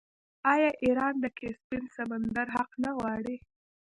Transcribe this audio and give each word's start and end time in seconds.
آیا 0.53 0.69
ایران 0.83 1.13
د 1.19 1.25
کسپین 1.39 1.83
سمندر 1.97 2.47
حق 2.55 2.69
نه 2.83 2.91
غواړي؟ 2.97 3.35